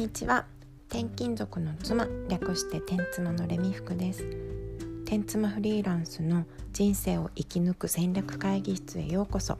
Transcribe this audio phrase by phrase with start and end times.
[0.00, 0.46] にちは。
[0.88, 4.24] 転勤族の妻略して転妻のレミフクです。
[5.04, 9.58] 転妻フリーランスの人生を生き抜く戦略会議室へようこそ。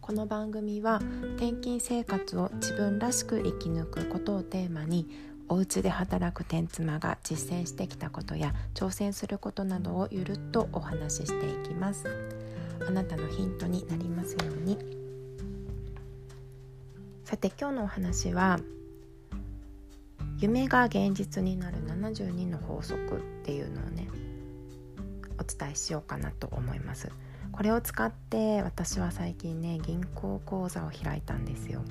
[0.00, 1.02] この番組は
[1.36, 5.06] 転勤生活を自分らしく生き抜くことをテーマに
[5.50, 12.06] お家で働く転妻が実践してきたことや挑戦することなどをゆるっとお話ししていきます。
[12.88, 14.78] あなたのヒントになりますように。
[17.24, 18.58] さて今日のお話は
[20.40, 24.08] 夢が現実になる72の法則っていうのをね
[25.38, 27.10] お伝えしようかなと思います。
[27.52, 31.82] これを使って私は最近ね銀行口座を開いたんですよ。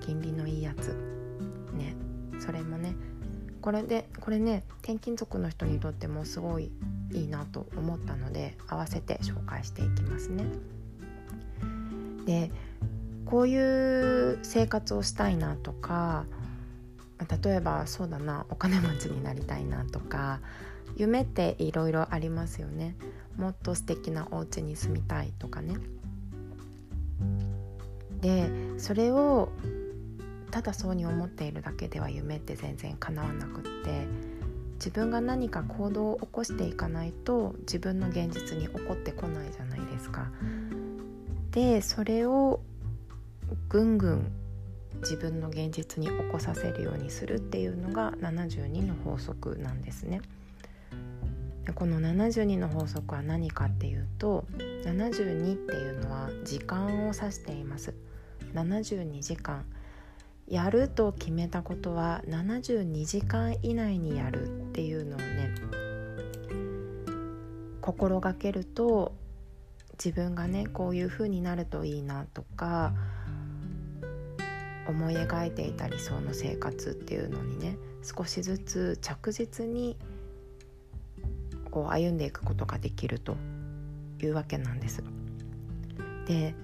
[0.00, 0.94] 金利のいいやつ。
[1.74, 1.96] ね。
[2.38, 2.94] それもね
[3.60, 6.70] これでこれね転勤族の人にとってもすごい
[7.12, 10.44] いいなと思ったので合わせて紹介していきますね。
[12.26, 12.52] で
[13.26, 16.26] こういう生活をしたいなとか
[17.28, 20.40] 例えばそうだなお金持ちになりたいなとか
[20.96, 22.96] 夢っていろいろありますよね
[23.36, 25.76] もっと素敵なお家に住みたいとかね
[28.20, 29.50] でそれを
[30.50, 34.06] ただそうに思っているだけでは夢って全然叶わなくって
[34.74, 40.30] 自分が何か行動を起こしていかないと自分の現実に起こってこないじゃないですか。
[41.50, 42.60] でそれを
[43.68, 44.32] ぐんぐん
[45.00, 50.20] 自分の現実に起こさせるようにするっていうのが72の法則なんですね。
[51.74, 57.94] この72の法則は何かっていうと72っていうのは時間を指しています
[58.54, 59.64] 72時間
[60.48, 65.54] やると決めたことは72時間以内にやるっていうのをね
[67.80, 69.14] 心がけると
[69.92, 72.94] 自分がねこういう風になるといいなとか
[74.88, 79.96] 思い描いていた理想の生活っていうのにね少しずつ着実に
[81.70, 83.36] こう歩んでいくことができると
[84.22, 85.02] いうわけなんです。
[86.26, 86.54] で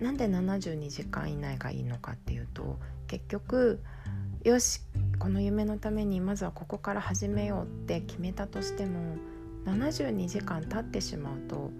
[0.00, 3.80] なんで72時間以内がいいのかっていうと結局
[4.42, 4.80] よし
[5.18, 9.16] この夢のためにまずはここから始めようって決めたとしても
[9.64, 11.70] 72時間経ってしまうと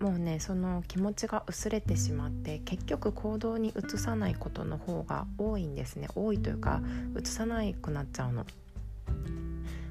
[0.00, 6.08] もうねその気持ちが薄れてしまって結局行動に移さないことの方が多いんですね。
[6.14, 6.82] 多いというか
[7.18, 8.44] 移さなくなっちゃうの。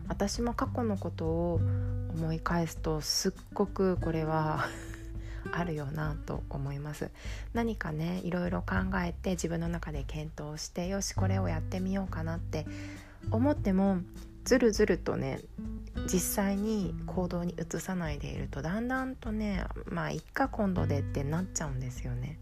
[0.08, 1.60] 私も過去のことを
[2.14, 4.66] 思い返すとすっごくこれは
[5.52, 7.10] あるよなと思います。
[7.54, 12.68] 何かねいろいろ考えて自分の中で検討してよしこれをやってみようかなって
[13.32, 14.00] 思っても
[14.44, 15.40] ずるずるとね
[16.06, 22.40] 実際に行動に移さないでいるとだんだんとねまあいっか今度でってなっちゃうんですよね。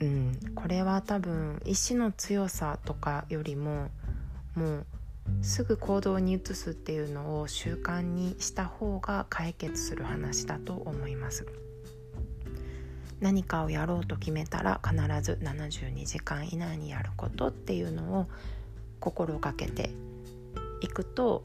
[0.00, 3.90] うん、これは多分意志の強さとかよりも
[4.54, 4.86] もう
[5.40, 11.46] すぐ行動に移すっていうのを習慣にした方が解決する話だと思います
[13.20, 18.26] 何かをやろうと決めたら必ず72時間以内にやることっていうのを
[19.00, 19.90] 心がけて
[20.84, 21.42] いくと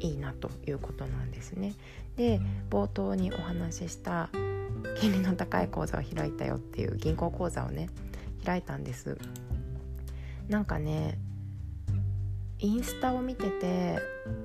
[0.00, 1.74] いいなということなんですね。
[2.16, 4.28] で冒頭にお話しした
[5.00, 7.88] 金利の高い口座を開いたよっていう銀行口座をね
[8.44, 9.16] 開いたんです。
[10.48, 11.18] なんかね
[12.58, 13.98] インスタを見てて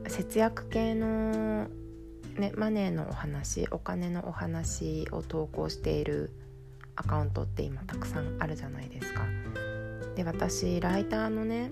[0.08, 1.68] 節約系の、
[2.38, 6.32] ね、マネーのお話お金のお話を投稿している
[6.96, 9.26] アカウントって今たくさんあるじゃないですか。
[10.16, 11.72] で私ライターのね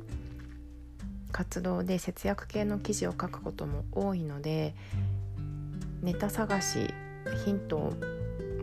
[1.31, 4.75] 活動で節約系の記事を書くことも多いので
[6.01, 6.93] ネタ探し
[7.45, 7.93] ヒントを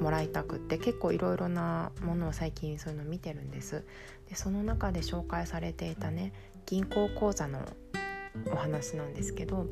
[0.00, 3.84] もらいたくって結構いろいろなものを最近そういうの見てるんです。
[4.28, 6.32] でその中で紹介されていたね
[6.66, 7.60] 銀行口座の
[8.52, 9.66] お話なんですけど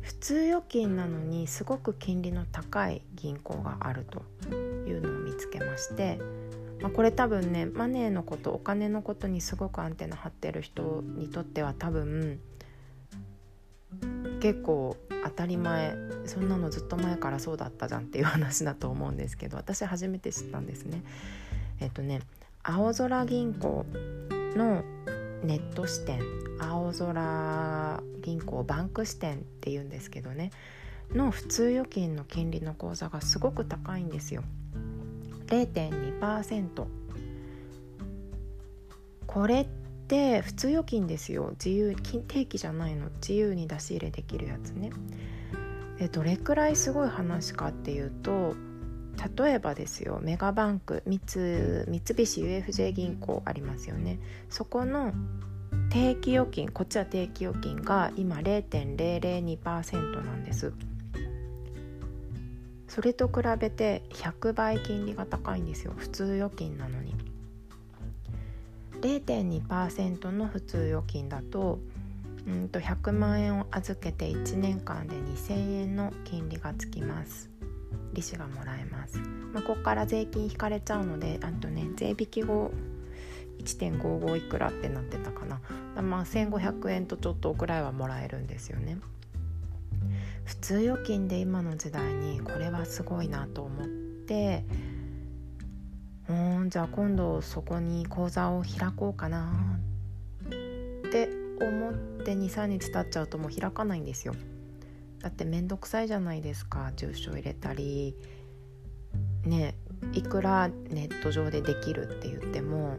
[0.00, 4.22] 普通預金なのにすごく金利の高い銀行があると
[4.88, 6.18] いうのを見つけまして
[6.82, 12.40] まあ、これ多分ねマネーのことお金のことにすごくアンテナ張ってる人にとっては多分
[14.40, 15.94] 結構当たり前
[16.26, 21.02] そんなのずっと前からそうだったじゃんっていう話だと思うんですけど私初めて知ったんですね。
[21.80, 22.20] えっとね
[22.64, 23.86] 青空銀行
[24.56, 24.82] の
[25.44, 26.20] ネット支店
[26.60, 30.50] 青空銀行バンク支店っていうんですけどね
[31.12, 34.42] の普通預金の金利の口座がすごく高いんですよ。
[35.52, 36.86] 0.2%
[39.26, 39.66] これっ
[40.08, 41.50] て普通預金ですよ。
[41.52, 43.10] 自由定期じゃないの。
[43.16, 44.90] 自由に出し入れできるやつね。
[45.98, 48.54] でどれくらいすごい話かっていうと
[49.36, 51.44] 例えばですよメガバンク三菱
[52.42, 54.18] UFJ 銀行ありますよね。
[54.48, 55.12] そこの
[55.90, 60.72] 定期預金こっちは定期預金が今0.002%なんです。
[62.92, 65.94] それと比べて100倍金利が高いんですよ。
[65.96, 67.14] 普通預金なのに。
[69.00, 71.78] 0.2%の普通預金だと
[72.46, 77.48] うんと100万円を預けて1年間で2000円の金利がつきます。
[78.12, 79.18] 利子がもらえます、
[79.54, 82.72] まあ、ここから税金引かれちゃうのであとね税引き後
[83.58, 85.62] 1.55いくらってなってたかな。
[86.02, 88.98] まあ1500円とちょっとぐらいはもらえるんですよね。
[90.44, 93.86] 普通預金で今の時代にこれはすごいなと思っ
[94.26, 94.64] て
[96.28, 99.52] うんじゃあ今度そこに講座を開こうかな
[100.46, 101.28] って
[101.60, 101.94] 思っ
[102.24, 104.34] て23日経っちゃうともう開かないんですよ。
[105.20, 106.92] だって面倒くさいじゃないですか。
[106.96, 108.16] 住所入れたり
[109.44, 109.76] ね
[110.12, 112.96] いくらネット上でできるって言っても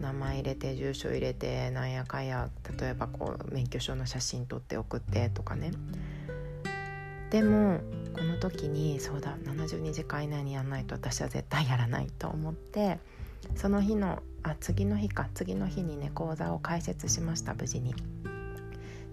[0.00, 5.72] 名前入れて住所入れてなんやかんや例えばこう免許証の写真撮って送ってとかね。
[7.30, 7.80] でも
[8.12, 12.98] この時にそうだ72時間以内にやんないと私は絶対やらないと思って
[13.54, 17.94] その日のあ次の日か次の日にね講座を開設しました無事に。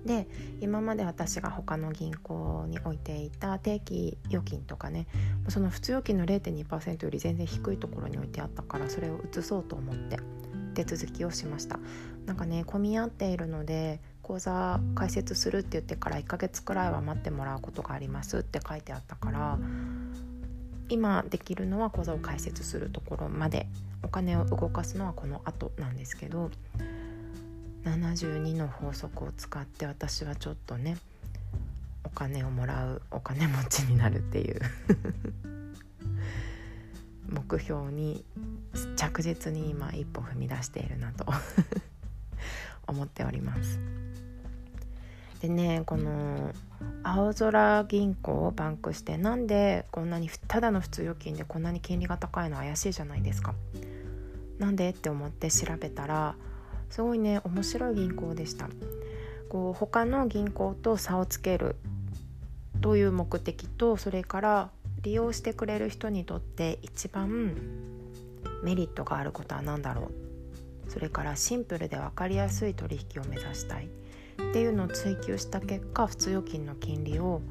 [0.05, 0.27] で
[0.59, 5.07] 今まで私が他の銀行に置いていた定期預金とかね
[5.47, 10.19] その普通預金の0.2%より全然低いところに置いてあったからそれを移そうと思って
[10.73, 11.79] 手続きをしました。
[12.25, 19.59] なんかね混み合っているので講座開設するって言ってから1ヶ月くらいは待ってもらうことがありますって書いてあったから
[20.89, 23.67] 今できるのは講座を開設するところまで
[24.01, 26.51] お金を動かすのはこの後なんですけど
[27.83, 30.97] 72の法則を使って私はちょっとね
[32.05, 34.61] お金をもらうお金持ちになるっていう。
[37.33, 38.23] 目標に
[38.95, 41.25] 着実に今一歩踏み出しているなと
[42.87, 43.79] 思っております。
[45.41, 46.53] でねこの
[47.03, 53.53] 青空銀行をバンクしてなんでこんなにただの普通預金でこんなに金利が高いの怪しいじゃないですか。
[54.59, 56.35] なんでって思って調べたら
[56.89, 58.69] すごいね面白い銀行でした
[59.49, 61.75] こう他の銀行と差をつける
[62.81, 64.69] という目的とそれから
[65.03, 67.55] 利用してくれる人にとって一番
[68.63, 70.11] メリットがあることは何だろ
[70.87, 70.91] う？
[70.91, 73.85] それからシンプルで分かりやすい取引を目指したい。
[73.85, 73.89] っ
[74.53, 77.41] ていうのを追求した結果普通預金の金利を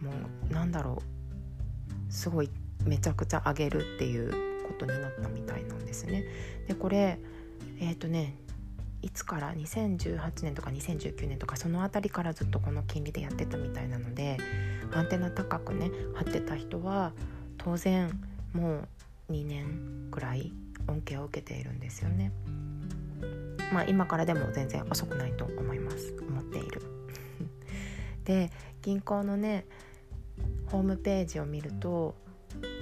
[0.00, 0.10] も
[0.50, 1.02] うなんだろ
[2.08, 2.12] う？
[2.12, 2.50] すごい
[2.84, 4.30] めちゃくちゃ上げるっていう
[4.66, 6.24] ことになったみたいなんですね。
[6.68, 7.18] でこれ
[7.80, 8.36] えっ、ー、とね
[9.02, 14.36] いつから？2018年とか2019年とかその辺りからずっとこの金利でやってたみたいなので
[14.92, 17.12] アンテナ高くね張ってた人は
[17.58, 18.10] 当然
[18.52, 18.86] も
[19.28, 20.52] う2年くらい
[20.88, 22.32] 恩恵を受けているんですよね。
[23.72, 26.82] まあ今からでも全然遅くないと思います思っている。
[28.24, 28.50] で
[28.82, 29.64] 銀行のね
[30.66, 32.14] ホームページを見ると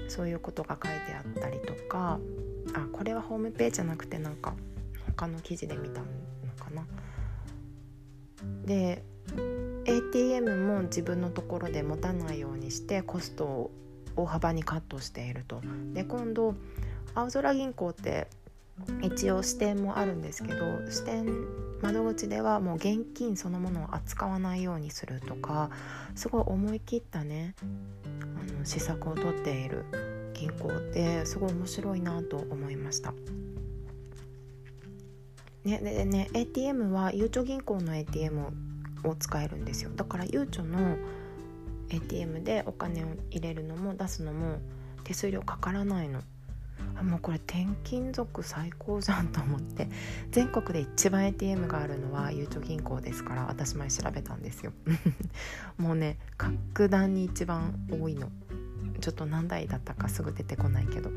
[0.08, 2.18] そういうことが書いてあったりとか
[2.74, 4.54] あこれはホームページじゃなくてなんか
[5.18, 6.06] 他の記事で見たの
[6.58, 6.86] かな。
[8.64, 9.02] で
[9.84, 13.70] ATM も自分のところで持たないようにしてコストを
[14.14, 15.60] 大幅にカットしていると。
[15.92, 16.54] で今度
[17.14, 18.28] 青空銀行って
[19.02, 21.26] 一応支店もあるんですけど支店
[21.82, 25.70] 窓口ではもう現金そのものを扱わないようにするとか
[26.14, 27.56] すごい思い切ったね
[28.12, 29.84] あの施策をとっている
[30.32, 33.12] 銀行ってすごい面白いなと思いました。
[35.68, 38.46] ね、でね ATM はゆうちょ銀行の ATM
[39.04, 39.90] を使えるんですよ。
[39.94, 40.96] だからゆうちょの
[41.90, 44.58] ATM でお金を入れるのも出すのも
[45.04, 46.22] 手数料かからないの。
[46.96, 49.88] あもうこれ転勤族最高じゃんと思って。
[50.30, 54.72] 全国で一番 ATM があるのはゆうちょ銀行ですから私前調べたんですよ。
[55.76, 58.30] もうね格段に一番多いの。
[59.00, 61.10] ちょっと何台だったかすぐ出てこないけど。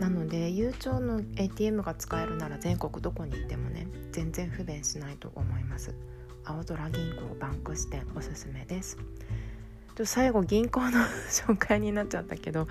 [0.00, 5.94] なのでゆうちょの ATM が使えるなら全国どこに行ってもね全然不便しないと思います。
[6.42, 8.96] 青空銀行バンク支店おすすめです。
[10.02, 10.90] 最後銀行の
[11.28, 12.66] 紹介になっちゃったけど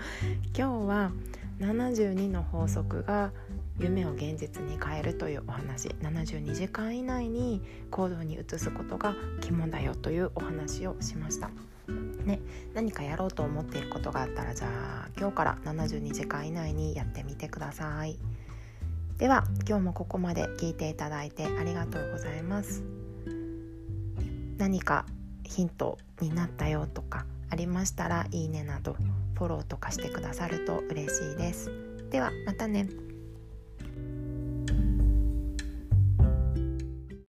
[0.57, 1.12] 今日は
[1.59, 3.31] 72の法則が
[3.79, 5.89] 夢を現実に変えるというお話。
[6.01, 11.51] 72時間以内に行動に移すことが肝だよというお話をしました。
[11.89, 12.39] ね、
[12.74, 18.17] 何かやろうと思っていることがあったらじゃあ今日から72時間以内にやってみてください。
[19.17, 22.84] では今日もここまで聞いていただいてありがとうございます。
[24.58, 25.05] 何か
[25.43, 28.96] ヒントになったよとかありましたらいいねなど
[29.36, 31.72] フォローとかしてくださると嬉しいです。
[32.12, 33.08] ではまたね。